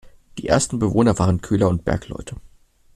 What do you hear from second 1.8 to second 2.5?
Bergleute.